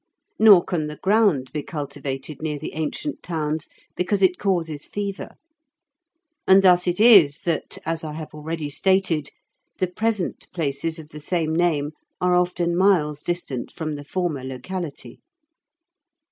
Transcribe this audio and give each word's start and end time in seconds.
Nor 0.39 0.63
can 0.63 0.87
the 0.87 0.95
ground 0.95 1.51
be 1.53 1.61
cultivated 1.61 2.41
near 2.41 2.57
the 2.57 2.73
ancient 2.73 3.21
towns, 3.21 3.69
because 3.95 4.23
it 4.23 4.39
causes 4.39 4.87
fever; 4.87 5.35
and 6.47 6.63
thus 6.63 6.87
it 6.87 6.99
is 6.99 7.41
that, 7.41 7.77
as 7.85 8.03
I 8.03 8.13
have 8.13 8.33
already 8.33 8.67
stated, 8.67 9.29
the 9.77 9.85
present 9.85 10.47
places 10.55 10.97
of 10.97 11.09
the 11.09 11.19
same 11.19 11.55
name 11.55 11.91
are 12.19 12.33
often 12.33 12.75
miles 12.75 13.21
distant 13.21 13.71
from 13.71 13.93
the 13.93 14.03
former 14.03 14.43
locality. 14.43 15.19